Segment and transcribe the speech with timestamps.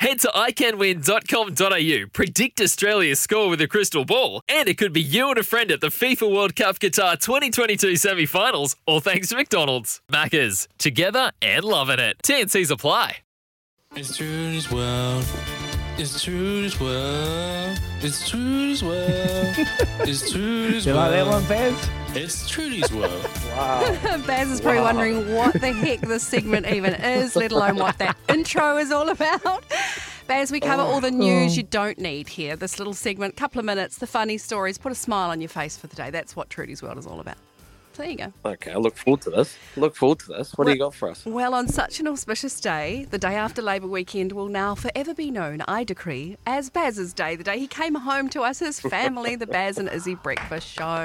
[0.00, 5.28] Head to iCanWin.com.au, predict Australia's score with a crystal ball, and it could be you
[5.28, 9.36] and a friend at the FIFA World Cup Qatar 2022 semi finals, all thanks to
[9.36, 10.00] McDonald's.
[10.10, 12.16] Maccas, together and loving it.
[12.24, 13.18] TNC's apply.
[13.94, 15.24] It's Trudy's world.
[15.98, 17.78] It's Trudy's world.
[18.00, 19.54] It's Trudy's world.
[20.02, 21.26] It's Trudy's You like world.
[21.26, 21.90] that one, Baz?
[22.16, 23.28] It's Trudy's world.
[23.50, 23.82] Wow.
[24.26, 28.16] Baz is probably wondering what the heck this segment even is, let alone what that
[28.30, 29.62] intro is all about.
[30.30, 31.56] Baz, we cover all the news oh.
[31.56, 32.54] you don't need here.
[32.54, 35.76] This little segment, couple of minutes, the funny stories, put a smile on your face
[35.76, 36.10] for the day.
[36.10, 37.36] That's what Trudy's World is all about.
[37.94, 38.32] So there you go.
[38.44, 39.56] Okay, I look forward to this.
[39.76, 40.52] Look forward to this.
[40.52, 41.26] What do you got for us?
[41.26, 45.32] Well, on such an auspicious day, the day after Labour weekend will now forever be
[45.32, 49.34] known, I decree, as Baz's Day, the day he came home to us, his family,
[49.34, 51.02] the Baz and Izzy breakfast show.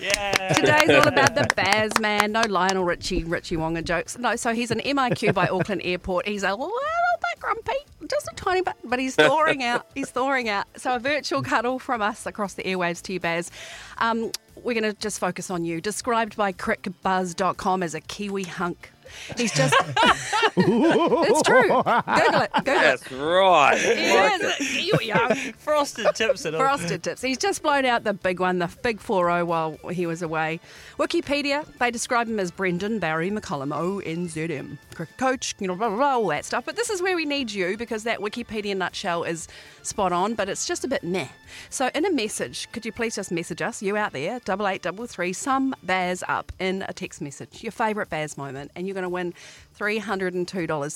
[0.00, 0.52] Yeah.
[0.54, 2.32] Today's all about the Baz man.
[2.32, 4.16] No Lionel Richie, Richie Wonga jokes.
[4.16, 6.26] No, so he's an MIQ by Auckland Airport.
[6.26, 7.76] He's a little bit grumpy,
[8.08, 9.86] just a tiny bit, but he's thawing out.
[9.94, 10.66] He's thawing out.
[10.76, 13.50] So a virtual cuddle from us across the airwaves to you, Baz.
[13.98, 15.80] Um, we're going to just focus on you.
[15.80, 18.92] Described by cricbuzz.com as a Kiwi hunk.
[19.36, 19.74] He's just.
[20.56, 21.62] it's true.
[21.62, 22.04] Google it.
[22.16, 22.50] Google it.
[22.64, 23.78] That's right.
[23.78, 24.54] He is.
[24.56, 25.56] Kiwi hunk.
[25.56, 26.62] Frosted tips and all.
[26.62, 27.22] Frosted tips.
[27.22, 30.60] He's just blown out the big one, the big 4 while he was away.
[30.98, 34.78] Wikipedia, they describe him as Brendon Barrie McCullum, ONZM.
[34.94, 36.64] Cricket coach, you know, blah, blah, blah, all that stuff.
[36.64, 39.48] But this is where we need you because that Wikipedia nutshell is
[39.82, 41.28] spot on, but it's just a bit meh.
[41.70, 44.82] So, in a message, could you please just message us, you out there, double eight
[44.82, 48.94] double three, some Baz up in a text message, your favourite Baz moment, and you're
[48.94, 49.34] going to win
[49.78, 50.46] $302,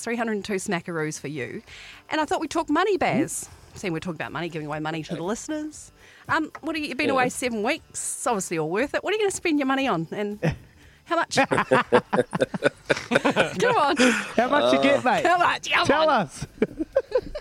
[0.01, 1.61] 302 smackaroos for you.
[2.09, 3.49] And I thought we'd talk money, Baz.
[3.75, 5.91] Seeing we're talking about money, giving away money to the listeners.
[6.29, 7.83] Um, what are you, you've been away seven weeks.
[7.89, 9.03] It's obviously all worth it.
[9.03, 10.07] What are you going to spend your money on?
[10.11, 10.39] And
[11.05, 11.35] how much?
[13.59, 13.95] Come on.
[13.97, 15.25] How much you get, mate?
[15.25, 15.71] How much?
[15.71, 16.21] Come Tell on.
[16.21, 16.45] us.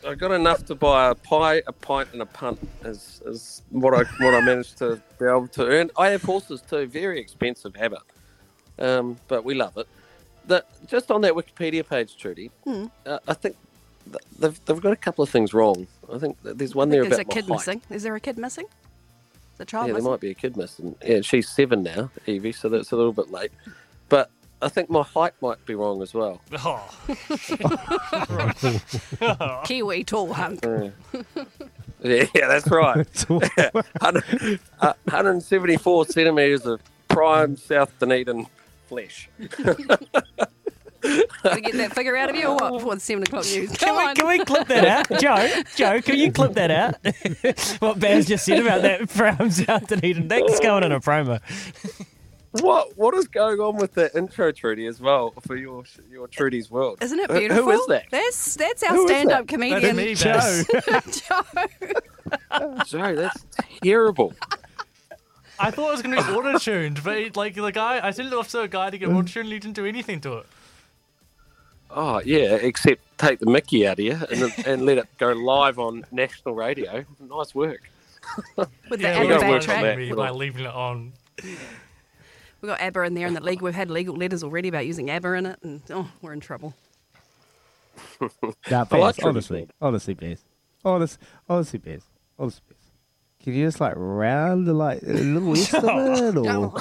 [0.07, 2.61] I got enough to buy a pie, a pint, and a punt.
[2.85, 5.91] Is, is what I what I managed to be able to earn.
[5.99, 6.87] I have horses too.
[6.87, 7.99] Very expensive habit,
[8.79, 9.89] um, but we love it.
[10.47, 12.87] The, just on that Wikipedia page, Trudy, Hmm.
[13.05, 13.57] uh, I think
[14.05, 15.87] th- they've, they've got a couple of things wrong.
[16.13, 17.11] I think that there's one there about.
[17.11, 17.83] There's about a kid my missing.
[17.91, 18.67] Is there a kid missing?
[19.55, 20.95] Is a child Yeah, there might be a kid missing.
[21.05, 23.51] Yeah, she's seven now, Evie, so that's a little bit late.
[24.09, 24.31] But
[24.63, 26.41] I think my height might be wrong as well.
[26.65, 26.83] Oh,
[29.65, 30.61] Kiwi tall hunk.
[30.65, 30.91] Yeah,
[32.35, 33.07] yeah that's right.
[33.29, 38.47] 100, uh, 174 centimetres of prime South Dunedin
[38.87, 39.29] flesh.
[41.43, 43.71] Gotta get that figure out of you or what before the seven o'clock news?
[43.77, 45.21] Can, we, can we clip that out?
[45.21, 46.97] Joe, Joe, can you clip that out?
[47.81, 50.27] what Baz just said about that from South Dunedin.
[50.27, 51.41] That's going in a promo.
[52.63, 56.71] What what is going on with the intro, Trudy, as well for your your Trudy's
[56.71, 56.99] world?
[57.03, 57.65] Isn't it Who- beautiful?
[57.65, 58.07] Who is that?
[58.11, 59.49] That's that's our Who is stand-up that?
[59.49, 59.95] comedian.
[59.97, 60.63] me, Joe.
[61.11, 61.43] Joe.
[62.87, 63.47] Joe, that's
[63.83, 64.33] terrible.
[65.59, 68.11] I thought it was going to be auto tuned, but it, like the guy, I
[68.11, 69.17] sent it off to a guy to get mm.
[69.17, 70.47] auto tuned, he didn't do anything to it.
[71.91, 75.79] Oh yeah, except take the Mickey out of you and, and let it go live
[75.79, 77.05] on national radio.
[77.21, 77.91] Nice work.
[78.57, 79.83] With the Yeah, ABBA we gotta back work on track.
[79.83, 79.97] that.
[79.97, 81.13] me by leaving it on.
[81.43, 81.59] We've
[82.63, 83.63] got ABBA in there in the league.
[83.63, 86.75] We've had legal letters already about using ABBA in it, and oh, we're in trouble.
[88.21, 88.29] Nah,
[88.71, 89.73] I like Baz, Trudy's honestly, world.
[89.81, 90.45] honestly, Baz.
[90.85, 91.19] Honest,
[91.49, 92.03] honestly, Baz.
[92.39, 92.86] Honestly, Baz.
[93.43, 96.73] Can you just like round the like a little estimate or?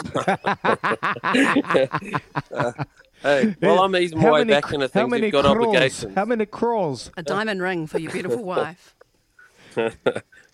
[3.24, 5.10] Uh, hey, well, I'm easing my How way many- back into How things.
[5.12, 5.68] many You've got crores?
[5.68, 6.16] obligations.
[6.16, 7.12] How many crores?
[7.18, 8.94] A diamond ring for your beautiful wife.
[9.74, 9.82] she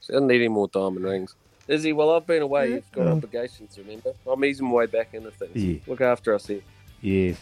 [0.08, 1.36] doesn't need any more diamond rings.
[1.68, 2.70] Izzy, well, I've been away.
[2.70, 3.14] You've got mm-hmm.
[3.14, 4.14] obligations, remember?
[4.26, 5.56] I'm easing my way back into things.
[5.56, 5.80] Yeah.
[5.88, 6.62] Look after us here.
[7.02, 7.38] Yes.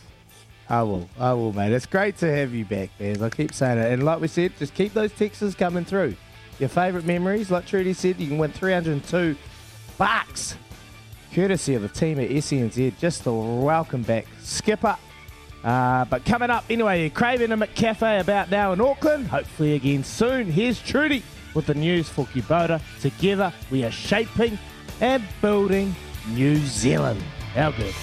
[0.67, 1.09] I will.
[1.19, 1.71] I will, mate.
[1.73, 3.21] It's great to have you back, Baz.
[3.21, 3.91] I keep saying it.
[3.91, 6.15] And like we said, just keep those texts coming through.
[6.59, 9.35] Your favourite memories, like Trudy said, you can win 302
[9.97, 10.55] bucks.
[11.33, 12.97] Courtesy of the team at SNZ.
[12.99, 14.97] Just a welcome back skipper.
[15.63, 19.27] Uh, but coming up, anyway, you're craving a McCafe about now in Auckland.
[19.27, 20.51] Hopefully again soon.
[20.51, 21.23] Here's Trudy
[21.53, 22.81] with the news for Kubota.
[23.01, 24.57] Together, we are shaping
[25.01, 25.95] and building
[26.29, 27.21] New Zealand.
[27.53, 27.93] How good.